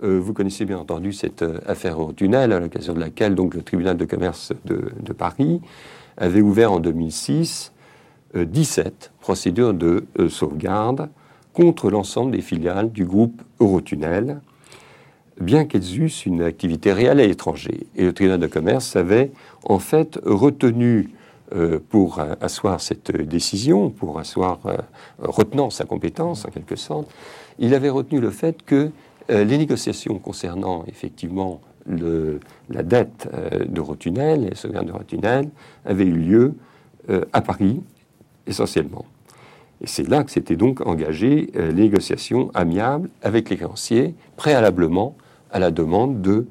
vous 0.00 0.32
connaissez 0.32 0.64
bien 0.64 0.78
entendu 0.78 1.12
cette 1.12 1.44
affaire 1.66 2.00
Eurotunnel, 2.00 2.52
à 2.52 2.60
l'occasion 2.60 2.94
de 2.94 3.00
laquelle 3.00 3.34
donc, 3.34 3.54
le 3.54 3.62
tribunal 3.62 3.96
de 3.96 4.04
commerce 4.04 4.52
de 4.64 5.12
Paris 5.12 5.60
avait 6.18 6.42
ouvert 6.42 6.72
en 6.72 6.80
2006 6.80 7.72
17 8.34 8.86
euh, 8.86 9.20
procédures 9.20 9.74
de 9.74 10.06
euh, 10.18 10.28
sauvegarde 10.28 11.08
contre 11.52 11.90
l'ensemble 11.90 12.32
des 12.32 12.42
filiales 12.42 12.92
du 12.92 13.04
groupe 13.04 13.42
Eurotunnel, 13.58 14.40
bien 15.40 15.64
qu'elles 15.64 16.00
eussent 16.00 16.26
une 16.26 16.42
activité 16.42 16.92
réelle 16.92 17.20
à 17.20 17.26
l'étranger. 17.26 17.86
Et 17.96 18.04
le 18.04 18.12
tribunal 18.12 18.40
de 18.40 18.46
commerce 18.46 18.96
avait 18.96 19.32
en 19.64 19.78
fait 19.78 20.20
retenu 20.24 21.10
euh, 21.54 21.78
pour 21.88 22.20
asseoir 22.40 22.80
cette 22.80 23.10
décision, 23.10 23.90
pour 23.90 24.18
asseoir, 24.18 24.60
retenant 25.18 25.70
sa 25.70 25.84
compétence 25.84 26.44
en 26.44 26.50
quelque 26.50 26.76
sorte, 26.76 27.08
il 27.58 27.74
avait 27.74 27.88
retenu 27.88 28.20
le 28.20 28.30
fait 28.30 28.62
que 28.62 28.90
les 29.30 29.58
négociations 29.58 30.18
concernant 30.18 30.84
effectivement 30.86 31.60
la 31.88 32.82
dette 32.82 33.28
euh, 33.32 33.64
d'Eurotunnel, 33.64 34.48
les 34.48 34.54
sauvegardes 34.54 34.86
d'Eurotunnel, 34.86 35.48
avait 35.84 36.04
eu 36.04 36.16
lieu 36.16 36.54
euh, 37.10 37.24
à 37.32 37.40
Paris, 37.40 37.80
essentiellement. 38.46 39.04
Et 39.80 39.86
c'est 39.86 40.08
là 40.08 40.24
que 40.24 40.30
s'étaient 40.30 40.56
donc 40.56 40.86
engagées 40.86 41.50
euh, 41.56 41.70
les 41.72 41.84
négociations 41.84 42.50
amiables 42.54 43.08
avec 43.22 43.50
les 43.50 43.56
créanciers, 43.56 44.14
préalablement 44.36 45.16
à 45.50 45.58
la 45.58 45.70
demande 45.70 46.20
de 46.20 46.46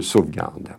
sauvegarde. 0.00 0.70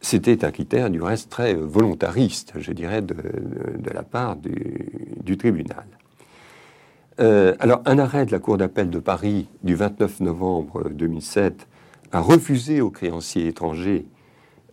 C'était 0.00 0.44
un 0.44 0.50
critère 0.50 0.90
du 0.90 1.00
reste 1.00 1.30
très 1.30 1.54
volontariste, 1.54 2.54
je 2.58 2.72
dirais, 2.72 3.02
de, 3.02 3.14
la 3.94 4.02
part 4.02 4.36
du 4.36 5.36
tribunal. 5.38 5.86
Euh, 7.20 7.54
alors, 7.58 7.82
un 7.84 7.98
arrêt 7.98 8.24
de 8.24 8.32
la 8.32 8.38
Cour 8.38 8.56
d'appel 8.56 8.88
de 8.88 8.98
Paris 8.98 9.48
du 9.62 9.74
29 9.74 10.20
novembre 10.20 10.88
2007 10.88 11.68
a 12.12 12.20
refusé 12.20 12.80
aux 12.80 12.90
créanciers 12.90 13.46
étrangers 13.46 14.06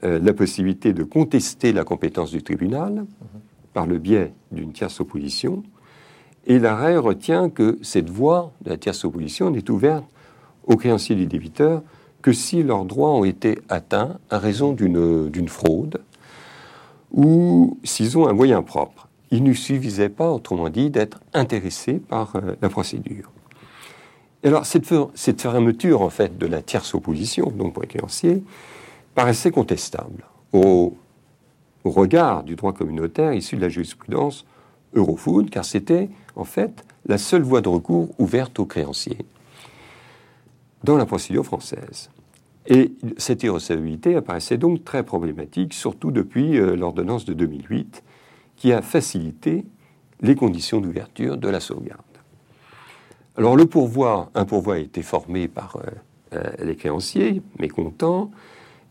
euh, 0.06 0.18
la 0.24 0.34
possibilité 0.34 0.94
de 0.94 1.04
contester 1.04 1.74
la 1.74 1.84
compétence 1.84 2.32
du 2.32 2.42
tribunal 2.44 3.06
par 3.74 3.86
le 3.86 3.98
biais 3.98 4.34
d'une 4.54 4.72
tierce 4.72 5.02
opposition. 5.02 5.64
Et 6.46 6.58
l'arrêt 6.58 6.96
retient 6.96 7.50
que 7.50 7.78
cette 7.82 8.10
voie 8.10 8.54
de 8.62 8.70
la 8.70 8.78
tierce 8.78 9.04
opposition 9.04 9.52
n'est 9.52 9.70
ouverte 9.70 10.06
aux 10.66 10.78
créanciers 10.78 11.16
du 11.16 11.28
débiteur 11.28 11.84
que 12.22 12.32
si 12.32 12.64
leurs 12.64 12.86
droits 12.86 13.14
ont 13.14 13.26
été 13.26 13.60
atteints 13.68 14.20
à 14.30 14.40
raison 14.40 14.72
d'une 14.72 15.50
fraude 15.50 16.02
ou 17.12 17.78
s'ils 17.84 18.18
ont 18.18 18.28
un 18.28 18.34
moyen 18.34 18.64
propre 18.64 19.07
il 19.32 19.44
ne 19.44 19.54
suffisait 19.54 20.10
pas, 20.10 20.32
autrement 20.32 20.70
dit, 20.70 20.90
d'être 20.90 21.20
intéressé 21.34 21.96
par 21.96 22.36
euh, 22.36 22.56
la 22.62 22.70
procédure. 22.70 23.32
Alors, 24.44 24.66
cette, 24.66 24.94
cette, 25.16 25.42
fermeture, 25.42 26.02
en 26.02 26.10
fait, 26.10 26.38
de 26.38 26.46
la 26.46 26.62
tierce 26.62 26.94
opposition, 26.94 27.52
donc 27.52 27.74
pour 27.74 27.82
les 27.82 27.88
créanciers, 27.88 28.44
paraissait 29.16 29.52
contestable 29.52 30.24
au, 30.54 30.96
regard 31.84 32.44
du 32.44 32.56
droit 32.56 32.74
communautaire 32.74 33.34
issu 33.34 33.56
de 33.56 33.62
la 33.62 33.70
jurisprudence 33.70 34.46
Eurofood, 34.94 35.50
car 35.50 35.64
c'était, 35.64 36.10
en 36.36 36.44
fait, 36.44 36.86
la 37.06 37.18
seule 37.18 37.42
voie 37.44 37.62
de 37.62 37.70
recours 37.70 38.10
ouverte 38.20 38.60
aux 38.60 38.66
créanciers 38.66 39.26
dans 40.84 40.98
la 40.98 41.06
procédure 41.06 41.46
française. 41.46 42.10
Et 42.68 42.92
cette 43.18 43.44
irrecevabilité 43.44 44.16
apparaissait 44.16 44.58
donc 44.58 44.84
très 44.84 45.04
problématique, 45.04 45.74
surtout 45.74 46.12
depuis 46.12 46.58
euh, 46.58 46.76
l'ordonnance 46.76 47.24
de 47.24 47.34
2008, 47.34 48.04
qui 48.58 48.74
a 48.74 48.82
facilité 48.82 49.64
les 50.22 50.36
conditions 50.36 50.82
d'ouverture 50.82 51.38
de 51.38 51.48
la 51.48 51.60
sauvegarde. 51.60 52.02
Alors 53.38 53.56
le 53.56 53.68
pourvoi, 53.68 54.32
un 54.34 54.46
pourvoi 54.46 54.76
a 54.76 54.80
été 54.80 55.04
formé 55.04 55.48
par 55.48 55.78
euh, 55.78 55.82
euh, 56.34 56.66
les 56.66 56.76
créanciers, 56.76 57.42
mécontents, 57.60 58.32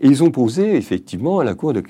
et 0.01 0.07
ils 0.07 0.23
ont 0.23 0.31
posé 0.31 0.77
effectivement 0.77 1.41
à 1.41 1.45
la 1.45 1.55
Cour 1.55 1.73
de, 1.73 1.83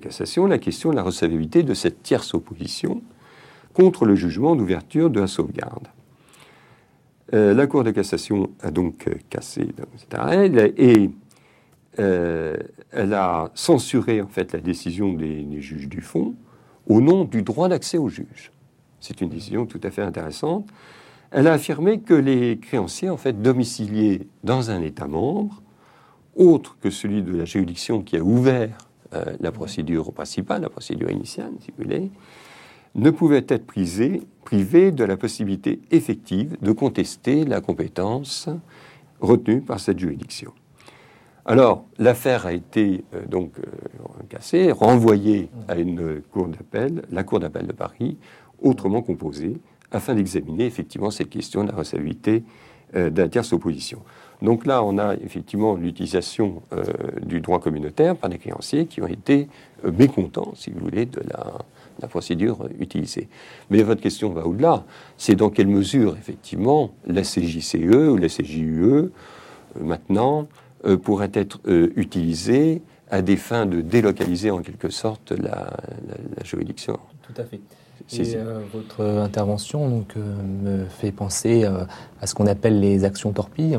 cassation 0.00 0.46
la 0.46 0.58
question 0.58 0.90
de 0.90 0.96
la 0.96 1.02
recevabilité 1.02 1.62
de 1.62 1.74
cette 1.74 2.02
tierce 2.02 2.34
opposition 2.34 3.02
contre 3.74 4.06
le 4.06 4.14
jugement 4.14 4.56
d'ouverture 4.56 5.10
de 5.10 5.20
la 5.20 5.26
sauvegarde. 5.26 5.88
Euh, 7.34 7.52
la 7.52 7.66
Cour 7.66 7.84
de 7.84 7.90
cassation 7.90 8.50
a 8.60 8.70
donc 8.70 9.10
cassé 9.28 9.68
cet 9.98 10.14
arrêt 10.14 10.50
et 10.78 11.10
elle 11.98 13.12
a 13.12 13.50
censuré 13.54 14.22
en 14.22 14.28
fait 14.28 14.52
la 14.52 14.60
décision 14.60 15.12
des 15.12 15.60
juges 15.60 15.88
du 15.88 16.00
fond 16.00 16.34
au 16.88 17.00
nom 17.00 17.24
du 17.24 17.42
droit 17.42 17.68
d'accès 17.68 17.98
au 17.98 18.08
juge. 18.08 18.52
C'est 19.00 19.20
une 19.20 19.28
décision 19.28 19.66
tout 19.66 19.80
à 19.82 19.90
fait 19.90 20.02
intéressante. 20.02 20.68
Elle 21.30 21.48
a 21.48 21.54
affirmé 21.54 22.00
que 22.00 22.14
les 22.14 22.58
créanciers, 22.58 23.08
en 23.08 23.16
fait, 23.16 23.40
domiciliés 23.40 24.28
dans 24.44 24.70
un 24.70 24.82
État 24.82 25.06
membre, 25.06 25.62
autre 26.36 26.76
que 26.80 26.90
celui 26.90 27.22
de 27.22 27.34
la 27.36 27.44
juridiction 27.44 28.02
qui 28.02 28.16
a 28.16 28.22
ouvert 28.22 28.76
euh, 29.14 29.24
la 29.40 29.52
procédure 29.52 30.12
principale, 30.12 30.62
la 30.62 30.70
procédure 30.70 31.10
initiale, 31.10 31.52
si 31.60 31.70
vous 31.70 31.84
voulez, 31.84 32.10
ne 32.94 33.10
pouvaient 33.10 33.44
être 33.48 33.66
privés 33.66 34.92
de 34.92 35.04
la 35.04 35.16
possibilité 35.16 35.80
effective 35.90 36.56
de 36.60 36.72
contester 36.72 37.44
la 37.44 37.60
compétence 37.60 38.48
retenue 39.20 39.62
par 39.62 39.80
cette 39.80 39.98
juridiction. 39.98 40.52
Alors, 41.44 41.86
l'affaire 41.98 42.46
a 42.46 42.52
été 42.52 43.04
euh, 43.14 43.26
donc 43.26 43.58
euh, 43.58 43.64
cassée, 44.28 44.70
renvoyée 44.70 45.48
à 45.66 45.76
une 45.76 46.22
cour 46.32 46.46
d'appel, 46.46 47.02
la 47.10 47.24
cour 47.24 47.40
d'appel 47.40 47.66
de 47.66 47.72
Paris, 47.72 48.16
autrement 48.62 49.02
composée, 49.02 49.56
afin 49.90 50.14
d'examiner 50.14 50.66
effectivement 50.66 51.10
cette 51.10 51.30
question 51.30 51.64
de 51.64 51.70
la 51.70 51.76
recevabilité 51.76 52.44
euh, 52.94 53.10
d'un 53.10 53.28
tierce 53.28 53.52
opposition. 53.52 54.02
Donc 54.40 54.66
là, 54.66 54.84
on 54.84 54.98
a 54.98 55.14
effectivement 55.14 55.76
l'utilisation 55.76 56.62
du 57.22 57.40
droit 57.40 57.60
communautaire 57.60 58.16
par 58.16 58.28
des 58.28 58.38
créanciers 58.38 58.86
qui 58.86 59.00
ont 59.00 59.06
été 59.06 59.46
mécontents, 59.84 60.50
si 60.56 60.72
vous 60.72 60.80
voulez, 60.80 61.06
de 61.06 61.22
la 62.00 62.08
procédure 62.08 62.66
utilisée. 62.80 63.28
Mais 63.70 63.84
votre 63.84 64.00
question 64.00 64.30
va 64.30 64.44
au-delà. 64.44 64.84
C'est 65.16 65.36
dans 65.36 65.48
quelle 65.48 65.68
mesure, 65.68 66.16
effectivement, 66.16 66.90
la 67.06 67.22
CJCE 67.22 68.08
ou 68.10 68.16
la 68.16 68.26
CJUE, 68.26 69.12
maintenant, 69.80 70.48
euh, 70.84 70.96
pourrait 70.96 71.30
être 71.34 71.60
euh, 71.68 71.92
utilisé 71.96 72.82
à 73.10 73.22
des 73.22 73.36
fins 73.36 73.66
de 73.66 73.80
délocaliser 73.80 74.50
en 74.50 74.62
quelque 74.62 74.88
sorte 74.88 75.32
la, 75.32 75.68
juridiction. 76.44 76.98
Tout 77.22 77.40
à 77.40 77.44
fait. 77.44 77.60
Et, 78.12 78.34
euh, 78.36 78.60
votre 78.72 79.04
intervention 79.04 79.88
donc, 79.88 80.16
me 80.16 80.86
fait 80.86 81.12
penser 81.12 81.64
à 81.64 82.26
ce 82.26 82.34
qu'on 82.34 82.46
appelle 82.46 82.80
les 82.80 83.04
actions 83.04 83.32
torpilles, 83.32 83.78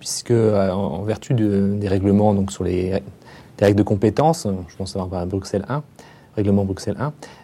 puisque 0.00 0.32
en, 0.32 1.02
vertu 1.02 1.34
des 1.34 1.88
règlements 1.88 2.34
donc, 2.34 2.50
sur 2.50 2.64
les, 2.64 3.00
règles 3.60 3.78
de 3.78 3.84
compétences, 3.84 4.48
je 4.68 4.76
pense 4.76 4.96
avoir 4.96 5.20
à 5.20 5.26
Bruxelles 5.26 5.66
1, 5.68 5.84
règlement 6.36 6.64
Bruxelles 6.64 6.96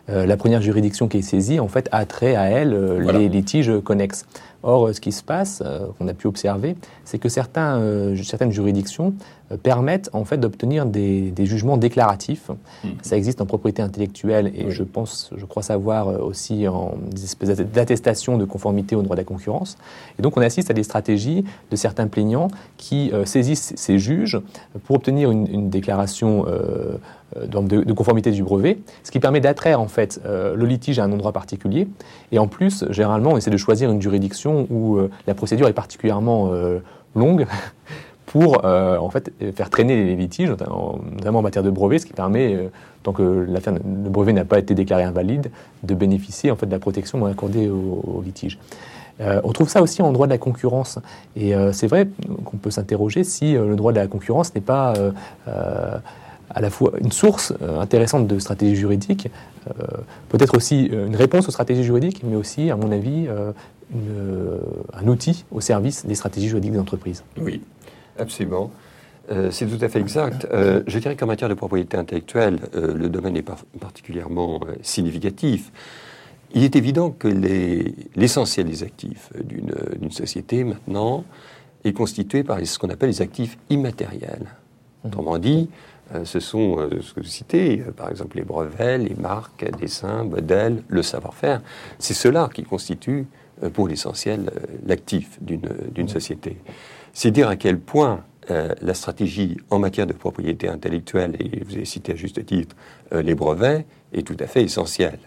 1, 0.08 0.26
la 0.26 0.36
première 0.36 0.60
juridiction 0.62 1.08
qui 1.08 1.18
est 1.18 1.22
saisie, 1.22 1.58
en 1.60 1.68
fait, 1.68 1.88
a 1.92 2.04
trait 2.04 2.36
à 2.36 2.44
elle 2.44 2.98
les 2.98 3.28
litiges 3.28 3.72
connexes. 3.82 4.26
Or, 4.62 4.94
ce 4.94 5.00
qui 5.00 5.10
se 5.10 5.24
passe, 5.24 5.62
qu'on 5.98 6.06
a 6.06 6.14
pu 6.14 6.28
observer, 6.28 6.76
c'est 7.04 7.18
que 7.18 7.28
certains, 7.28 8.14
certaines 8.22 8.52
juridictions 8.52 9.14
permettent 9.62 10.10
en 10.12 10.24
fait 10.24 10.38
d'obtenir 10.38 10.86
des, 10.86 11.32
jugements 11.40 11.76
déclaratifs. 11.76 12.50
Mmh. 12.84 12.88
Ça 13.02 13.16
existe 13.16 13.40
en 13.40 13.46
propriété 13.46 13.82
intellectuelle 13.82 14.52
et 14.54 14.70
je 14.70 14.82
pense, 14.82 15.30
je 15.36 15.44
crois 15.44 15.62
savoir 15.62 16.22
aussi 16.22 16.68
en 16.68 16.94
des 17.10 17.24
espèces 17.24 17.58
d'attestations 17.58 18.38
de 18.38 18.44
conformité 18.44 18.94
au 18.94 19.02
droit 19.02 19.16
de 19.16 19.20
la 19.20 19.24
concurrence. 19.24 19.76
Et 20.18 20.22
donc, 20.22 20.36
on 20.36 20.40
assiste 20.40 20.70
à 20.70 20.74
des 20.74 20.82
stratégies 20.82 21.44
de 21.70 21.76
certains 21.76 22.06
plaignants 22.06 22.48
qui 22.76 23.12
saisissent 23.24 23.72
ces 23.76 23.98
juges 23.98 24.40
pour 24.84 24.96
obtenir 24.96 25.30
une, 25.30 25.70
déclaration 25.70 26.46
euh, 27.36 27.46
de, 27.46 27.92
conformité 27.92 28.30
du 28.30 28.42
brevet, 28.42 28.78
ce 29.02 29.10
qui 29.10 29.20
permet 29.20 29.40
d'attraire 29.40 29.80
en 29.80 29.88
fait 29.88 30.20
euh, 30.26 30.54
le 30.54 30.66
litige 30.66 30.98
à 30.98 31.04
un 31.04 31.12
endroit 31.12 31.32
particulier. 31.32 31.88
Et 32.30 32.38
en 32.38 32.46
plus, 32.46 32.84
généralement, 32.90 33.32
on 33.32 33.36
essaie 33.36 33.50
de 33.50 33.56
choisir 33.56 33.90
une 33.90 34.02
juridiction 34.02 34.66
où 34.70 34.96
euh, 34.96 35.10
la 35.26 35.34
procédure 35.34 35.68
est 35.68 35.72
particulièrement 35.72 36.50
longue 37.14 37.46
pour 38.26 38.64
en 38.64 39.10
fait 39.10 39.32
faire 39.54 39.68
traîner 39.68 40.04
les 40.04 40.16
litiges, 40.16 40.50
notamment 40.50 41.38
en 41.38 41.42
matière 41.42 41.62
de 41.62 41.70
brevet, 41.70 41.98
ce 41.98 42.06
qui 42.06 42.12
permet, 42.12 42.70
tant 43.02 43.12
que 43.12 43.22
le 43.22 44.08
brevet 44.08 44.32
n'a 44.32 44.44
pas 44.44 44.58
été 44.58 44.74
déclaré 44.74 45.02
invalide, 45.02 45.50
de 45.82 45.94
bénéficier 45.94 46.50
en 46.50 46.56
fait 46.56 46.66
de 46.66 46.72
la 46.72 46.78
protection 46.78 47.26
accordée 47.26 47.68
au, 47.68 48.02
au 48.18 48.22
litige. 48.22 48.58
Euh, 49.20 49.40
on 49.44 49.52
trouve 49.52 49.68
ça 49.68 49.82
aussi 49.82 50.02
en 50.02 50.12
droit 50.12 50.26
de 50.26 50.32
la 50.32 50.38
concurrence. 50.38 50.98
Et 51.36 51.54
euh, 51.54 51.72
c'est 51.72 51.86
vrai 51.86 52.08
qu'on 52.44 52.56
peut 52.56 52.70
s'interroger 52.70 53.24
si 53.24 53.56
euh, 53.56 53.68
le 53.68 53.76
droit 53.76 53.92
de 53.92 53.98
la 53.98 54.06
concurrence 54.06 54.54
n'est 54.54 54.60
pas 54.60 54.94
à 56.54 56.60
la 56.60 56.70
fois 56.70 56.92
une 57.00 57.12
source 57.12 57.54
intéressante 57.80 58.26
de 58.26 58.38
stratégie 58.38 58.76
juridique, 58.76 59.28
peut-être 60.28 60.54
aussi 60.54 60.84
une 60.84 61.16
réponse 61.16 61.48
aux 61.48 61.50
stratégies 61.50 61.84
juridiques, 61.84 62.22
mais 62.24 62.36
aussi, 62.36 62.70
à 62.70 62.76
mon 62.76 62.92
avis, 62.92 63.26
un 64.92 65.08
outil 65.08 65.46
au 65.50 65.62
service 65.62 66.04
des 66.04 66.14
stratégies 66.14 66.48
juridiques 66.48 66.72
des 66.72 66.78
entreprises. 66.78 67.24
Oui, 67.40 67.62
absolument. 68.18 68.70
c'est 69.50 69.66
tout 69.66 69.82
à 69.84 69.88
fait 69.88 70.00
exact. 70.00 70.46
je 70.52 70.98
dirais 70.98 71.16
qu'en 71.16 71.26
matière 71.26 71.48
de 71.48 71.54
propriété 71.54 71.96
intellectuelle, 71.96 72.58
le 72.74 73.08
domaine 73.08 73.36
est 73.36 73.48
particulièrement 73.80 74.60
significatif. 74.82 75.70
Il 76.54 76.64
est 76.64 76.76
évident 76.76 77.10
que 77.10 77.28
l'essentiel 78.14 78.66
des 78.66 78.82
actifs 78.82 79.30
d'une 79.42 80.10
société 80.10 80.64
maintenant 80.64 81.24
est 81.84 81.92
constitué 81.92 82.44
par 82.44 82.64
ce 82.64 82.78
qu'on 82.78 82.90
appelle 82.90 83.10
les 83.10 83.22
actifs 83.22 83.58
immatériels. 83.70 84.46
Mmh. 85.02 85.08
Autrement 85.08 85.38
dit, 85.38 85.68
euh, 86.14 86.24
ce 86.24 86.40
sont 86.40 86.78
euh, 86.78 87.00
ce 87.00 87.14
que 87.14 87.20
vous 87.20 87.26
citez, 87.26 87.80
euh, 87.80 87.92
par 87.92 88.10
exemple 88.10 88.36
les 88.36 88.44
brevets, 88.44 88.98
les 88.98 89.14
marques, 89.14 89.64
dessins, 89.78 90.24
modèles, 90.24 90.82
le 90.88 91.02
savoir-faire. 91.02 91.60
C'est 91.98 92.14
cela 92.14 92.48
qui 92.52 92.62
constitue 92.62 93.26
pour 93.74 93.86
l'essentiel 93.86 94.50
l'actif 94.86 95.38
d'une 95.40 95.60
mmh. 95.96 96.08
société. 96.08 96.56
C'est 97.12 97.30
dire 97.30 97.48
à 97.48 97.56
quel 97.56 97.78
point 97.78 98.24
la 98.48 98.92
stratégie 98.94 99.56
en 99.70 99.78
matière 99.78 100.06
de 100.06 100.12
propriété 100.12 100.68
intellectuelle, 100.68 101.36
et 101.38 101.62
vous 101.64 101.74
avez 101.74 101.84
cité 101.84 102.12
à 102.12 102.16
juste 102.16 102.44
titre 102.44 102.74
les 103.12 103.34
brevets, 103.34 103.86
est 104.12 104.26
tout 104.26 104.36
à 104.40 104.46
fait 104.46 104.62
essentielle. 104.62 105.18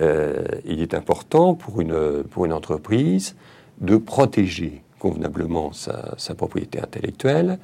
Euh, 0.00 0.44
il 0.64 0.80
est 0.80 0.94
important 0.94 1.54
pour 1.54 1.80
une, 1.80 2.22
pour 2.30 2.46
une 2.46 2.52
entreprise 2.52 3.36
de 3.80 3.96
protéger 3.96 4.82
convenablement 4.98 5.72
sa, 5.72 6.34
propriété 6.34 6.80
intellectuelle 6.80 7.58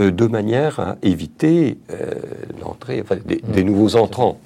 euh, 0.00 0.10
de 0.10 0.26
manière 0.26 0.78
à 0.78 0.96
éviter 1.02 1.78
euh, 1.90 2.14
l'entrée 2.62 3.04
des, 3.24 3.64
nouveaux 3.64 3.96
entrants, 3.96 4.40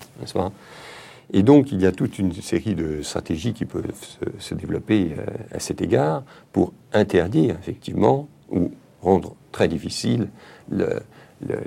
Et 1.33 1.43
donc 1.43 1.73
il 1.73 1.81
y 1.81 1.87
a 1.87 1.93
toute 1.93 2.19
une 2.19 2.33
série 2.33 2.75
de 2.75 3.03
stratégies 3.03 3.55
qui 3.55 3.65
peuvent 3.65 3.91
se, 4.39 4.55
développer 4.55 5.13
à 5.51 5.59
cet 5.59 5.81
égard 5.81 6.25
pour 6.53 6.73
interdire 6.93 7.57
effectivement 7.59 8.29
ou 8.51 8.71
rendre 9.01 9.35
très 9.51 9.69
difficile 9.69 10.29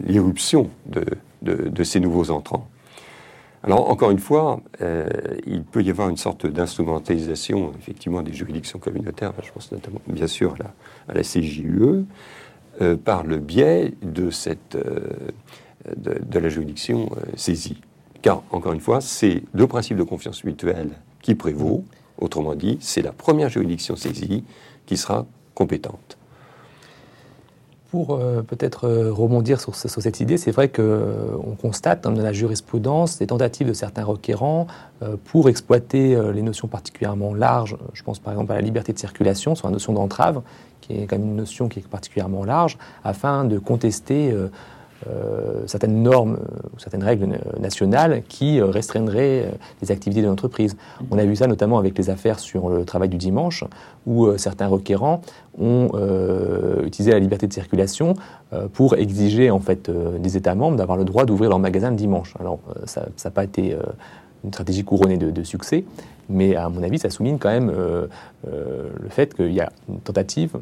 l'irruption 0.05 0.69
de, 0.85 1.83
ces 1.83 1.99
nouveaux 1.99 2.31
entrants. 2.31 2.67
Alors, 3.63 3.89
encore 3.89 4.11
une 4.11 4.19
fois, 4.19 4.61
euh, 4.81 5.07
il 5.47 5.63
peut 5.63 5.81
y 5.81 5.89
avoir 5.89 6.09
une 6.09 6.17
sorte 6.17 6.45
d'instrumentalisation, 6.45 7.73
effectivement, 7.79 8.21
des 8.21 8.31
juridictions 8.31 8.77
communautaires, 8.77 9.33
je 9.43 9.51
pense 9.51 9.71
notamment, 9.71 10.01
bien 10.05 10.27
sûr, 10.27 10.55
à 11.07 11.13
la, 11.15 11.23
CJUE, 11.23 12.05
euh, 12.81 12.95
par 12.95 13.23
le 13.23 13.37
biais 13.37 13.93
de, 14.03 14.29
cette, 14.29 14.75
euh, 14.75 15.09
de, 15.97 16.39
la 16.39 16.49
juridiction 16.49 17.09
saisie. 17.35 17.81
Car, 18.25 18.41
encore 18.49 18.73
une 18.73 18.79
fois, 18.79 19.01
c'est 19.01 19.43
le 19.53 19.67
principe 19.67 19.97
de 19.97 20.03
confiance 20.03 20.43
mutuelle 20.45 20.89
qui 21.21 21.35
prévaut. 21.35 21.83
Autrement 22.17 22.55
dit, 22.55 22.79
c'est 22.81 23.03
la 23.03 23.11
première 23.11 23.49
juridiction 23.49 23.95
saisie 23.95 24.43
qui 24.87 24.97
sera 24.97 25.27
compétente. 25.53 26.17
Pour 27.91 28.15
euh, 28.15 28.41
peut-être 28.41 28.87
euh, 28.87 29.13
rebondir 29.13 29.61
sur, 29.61 29.75
cette 29.75 30.21
idée, 30.21 30.37
c'est 30.37 30.49
vrai 30.49 30.69
qu'on 30.69 30.81
euh, 30.81 31.37
constate 31.61 32.01
dans 32.01 32.09
la 32.09 32.33
jurisprudence 32.33 33.19
des 33.19 33.27
tentatives 33.27 33.67
de 33.67 33.73
certains 33.73 34.03
requérants 34.03 34.65
pour 35.25 35.47
exploiter 35.47 36.17
les 36.33 36.41
notions 36.41 36.67
particulièrement 36.67 37.35
larges. 37.35 37.77
Je 37.93 38.01
pense 38.01 38.17
par 38.17 38.33
exemple 38.33 38.53
à 38.53 38.55
la 38.55 38.61
liberté 38.61 38.91
de 38.91 38.97
circulation, 38.97 39.53
sur 39.53 39.67
la 39.67 39.73
notion 39.73 39.93
d'entrave, 39.93 40.41
qui 40.81 40.93
est 40.93 41.05
quand 41.05 41.19
même 41.19 41.27
une 41.27 41.35
notion 41.35 41.67
qui 41.67 41.77
est 41.77 41.87
particulièrement 41.87 42.43
large, 42.43 42.79
afin 43.03 43.45
de 43.45 43.59
contester 43.59 44.33
certaines 45.67 46.01
normes 46.01 46.37
euh, 46.41 46.67
ou 46.73 46.79
certaines 46.79 47.03
règles 47.03 47.27
nationales 47.59 48.23
qui 48.27 48.59
euh, 48.59 48.65
restreigndraient 48.65 49.51
les 49.81 49.91
activités 49.91 50.21
de 50.21 50.27
l'entreprise. 50.27 50.75
On 51.11 51.17
a 51.17 51.25
vu 51.25 51.35
ça 51.35 51.47
notamment 51.47 51.77
avec 51.77 51.97
les 51.97 52.09
affaires 52.09 52.39
sur 52.39 52.69
le 52.69 52.85
travail 52.85 53.09
du 53.09 53.17
dimanche, 53.17 53.63
où 54.05 54.37
certains 54.37 54.67
requérants 54.67 55.21
ont 55.59 55.89
utilisé 56.85 57.11
la 57.11 57.19
liberté 57.19 57.47
de 57.47 57.53
circulation 57.53 58.13
pour 58.73 58.95
exiger 58.95 59.49
en 59.49 59.59
fait 59.59 59.89
des 59.89 60.37
États 60.37 60.53
membres 60.53 60.77
d'avoir 60.77 60.97
le 60.97 61.05
droit 61.05 61.25
d'ouvrir 61.25 61.49
leur 61.49 61.59
magasin 61.59 61.89
le 61.89 61.95
dimanche. 61.95 62.33
Alors 62.39 62.59
ça 62.85 63.07
n'a 63.23 63.31
pas 63.31 63.43
été 63.43 63.75
une 64.43 64.51
stratégie 64.51 64.83
couronnée 64.83 65.17
de, 65.17 65.43
succès, 65.43 65.85
mais 66.29 66.55
à 66.55 66.69
mon 66.69 66.83
avis, 66.83 66.99
ça 66.99 67.09
souligne 67.09 67.37
quand 67.37 67.49
même 67.49 67.71
le 68.43 69.09
fait 69.09 69.33
qu'il 69.33 69.53
y 69.53 69.61
a 69.61 69.71
une 69.89 69.99
tentative 69.99 70.57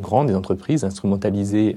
grande 0.00 0.28
des 0.28 0.34
entreprises 0.34 0.82
d'instrumentaliser 0.82 1.76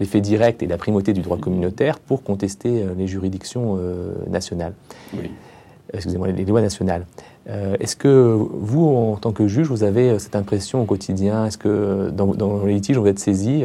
l'effet 0.00 0.20
direct 0.20 0.62
et 0.62 0.66
la 0.66 0.76
primauté 0.76 1.12
du 1.12 1.20
droit 1.20 1.38
communautaire 1.38 1.98
pour 1.98 2.22
contester 2.22 2.82
euh, 2.82 2.94
les 2.96 3.06
juridictions 3.06 3.76
euh, 3.78 4.14
nationales. 4.28 4.74
Excusez-moi, 5.92 6.28
les 6.28 6.44
lois 6.44 6.60
nationales. 6.60 7.06
Euh, 7.48 7.76
est-ce 7.78 7.94
que 7.94 8.36
vous, 8.36 8.86
en 8.86 9.16
tant 9.16 9.32
que 9.32 9.46
juge, 9.46 9.68
vous 9.68 9.84
avez 9.84 10.18
cette 10.18 10.34
impression 10.34 10.82
au 10.82 10.84
quotidien? 10.84 11.46
Est-ce 11.46 11.58
que 11.58 12.10
dans, 12.10 12.64
les 12.64 12.74
litiges, 12.74 12.98
on 12.98 13.02
va 13.02 13.10
être 13.10 13.18
saisi 13.18 13.64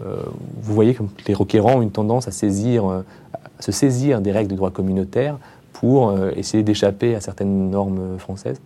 Vous 0.00 0.74
voyez 0.74 0.92
que 0.92 1.04
les 1.26 1.34
requérants 1.34 1.76
ont 1.76 1.82
une 1.82 1.92
tendance 1.92 2.28
à, 2.28 2.30
saisir, 2.32 2.84
à 2.84 3.04
se 3.60 3.72
saisir 3.72 4.20
des 4.20 4.32
règles 4.32 4.50
du 4.50 4.56
droit 4.56 4.70
communautaire 4.70 5.38
pour 5.72 6.14
essayer 6.36 6.64
d'échapper 6.64 7.14
à 7.14 7.20
certaines 7.20 7.70
normes 7.70 8.18
françaises? 8.18 8.60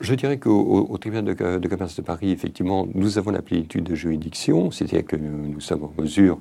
Je 0.00 0.14
dirais 0.14 0.38
qu'au 0.38 0.96
tribunal 0.98 1.24
de, 1.24 1.68
commerce 1.68 1.96
de 1.96 2.02
Paris, 2.02 2.30
effectivement, 2.30 2.86
nous 2.94 3.18
avons 3.18 3.30
la 3.30 3.42
plénitude 3.42 3.84
de 3.84 3.94
juridiction, 3.94 4.70
c'est-à-dire 4.70 5.04
que 5.04 5.16
nous, 5.16 5.60
sommes 5.60 5.84
en 5.84 5.92
mesure 6.00 6.38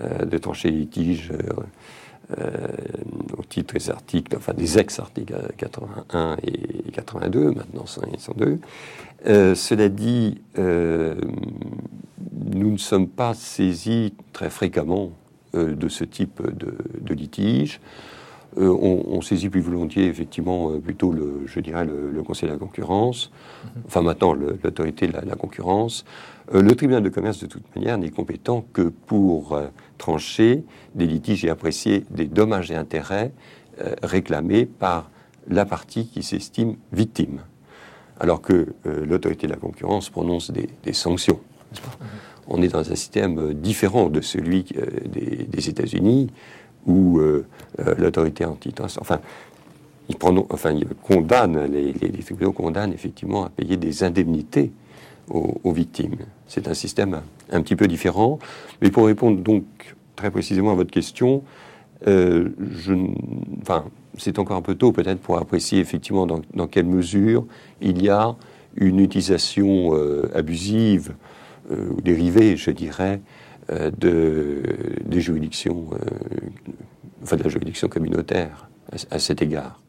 euh, 0.00 0.24
de 0.24 0.38
trancher 0.38 0.70
les 0.70 0.78
litiges 0.78 1.30
euh, 1.32 1.38
euh, 2.38 2.68
au 3.36 3.42
titre 3.42 3.74
des 3.74 3.90
articles, 3.90 4.34
enfin 4.36 4.54
des 4.54 4.78
ex-articles 4.78 5.34
81 5.56 6.36
et 6.42 6.90
82, 6.92 7.52
maintenant 7.52 7.86
102. 7.86 8.58
cela 9.24 9.88
dit, 9.88 10.40
nous 10.56 11.20
ne 12.70 12.78
sommes 12.78 13.08
pas 13.08 13.34
saisis 13.34 14.14
très 14.32 14.50
fréquemment 14.50 15.10
de 15.52 15.88
ce 15.88 16.04
type 16.04 16.42
de, 16.42 16.76
de 17.00 17.14
litige. 17.14 17.80
Euh, 18.58 18.68
on, 18.68 19.20
saisit 19.20 19.48
plus 19.48 19.60
volontiers, 19.60 20.06
effectivement, 20.06 20.70
euh, 20.70 20.78
plutôt, 20.78 21.12
le, 21.12 21.42
je 21.46 21.58
dirais, 21.58 21.84
le, 21.84 22.22
Conseil 22.22 22.48
de 22.48 22.54
la 22.54 22.58
concurrence, 22.58 23.30
mhm. 23.64 23.82
enfin 23.86 24.00
maintenant 24.00 24.32
l'autorité 24.32 25.06
de 25.06 25.12
la, 25.12 25.36
concurrence. 25.36 26.04
Euh, 26.54 26.62
le 26.62 26.74
tribunal 26.74 27.02
de 27.02 27.08
commerce, 27.08 27.40
de 27.40 27.46
toute 27.46 27.64
manière, 27.74 27.98
n'est 27.98 28.10
compétent 28.10 28.64
que 28.72 28.82
pour 28.82 29.60
trancher 29.98 30.64
des 30.94 31.06
litiges 31.06 31.44
et 31.44 31.50
apprécier 31.50 32.04
des 32.10 32.26
dommages 32.26 32.70
et 32.70 32.76
intérêts 32.76 33.32
réclamés 34.02 34.66
par 34.66 35.10
la 35.48 35.66
partie 35.66 36.06
qui 36.06 36.22
s'estime 36.22 36.76
victime. 36.92 37.40
Alors 38.20 38.40
que 38.40 38.68
l'autorité 38.84 39.46
de 39.48 39.52
la 39.52 39.58
concurrence 39.58 40.08
prononce 40.08 40.50
des, 40.50 40.92
sanctions. 40.92 41.40
On 42.46 42.62
est 42.62 42.68
dans 42.68 42.90
un 42.90 42.94
système 42.94 43.52
différent 43.54 44.08
de 44.08 44.20
celui 44.20 44.64
des, 45.06 45.44
des 45.44 45.68
États-Unis, 45.68 46.30
ou 46.86 47.18
euh, 47.18 47.46
euh, 47.80 47.94
l'autorité 47.98 48.44
antitrust. 48.44 48.98
Enfin, 49.00 49.20
ils, 50.08 50.16
prennent, 50.16 50.42
enfin, 50.50 50.72
ils 50.72 50.86
condamnent, 51.02 51.64
les, 51.64 51.92
tribunaux 52.22 52.52
condamnent 52.52 52.92
effectivement 52.92 53.44
à 53.44 53.48
payer 53.48 53.76
des 53.76 54.04
indemnités 54.04 54.72
aux, 55.30 55.72
victimes. 55.72 56.16
C'est 56.46 56.68
un 56.68 56.74
système 56.74 57.22
un, 57.50 57.62
petit 57.62 57.76
peu 57.76 57.86
différent. 57.86 58.38
Mais 58.82 58.90
pour 58.90 59.06
répondre 59.06 59.40
donc 59.40 59.64
très 60.16 60.30
précisément 60.30 60.72
à 60.72 60.74
votre 60.74 60.90
question, 60.90 61.42
euh, 62.06 62.50
c'est 64.18 64.38
encore 64.38 64.58
un 64.58 64.62
peu 64.62 64.74
tôt 64.74 64.92
peut-être 64.92 65.20
pour 65.20 65.38
apprécier 65.38 65.80
effectivement 65.80 66.26
dans, 66.26 66.66
quelle 66.66 66.84
mesure 66.84 67.46
il 67.80 68.02
y 68.02 68.10
a 68.10 68.36
une 68.76 69.00
utilisation 69.00 69.94
abusive 70.34 71.14
ou 71.70 72.02
dérivée, 72.02 72.58
je 72.58 72.70
dirais, 72.70 73.22
euh, 73.70 73.90
de, 73.96 74.62
des 75.06 75.22
juridictions, 75.22 75.88
euh, 75.94 75.96
enfin 77.22 77.36
de 77.36 77.44
la 77.44 77.48
juridiction 77.48 77.88
communautaire 77.88 78.68
à, 78.92 79.14
à 79.14 79.18
cet 79.18 79.40
égard. 79.40 79.80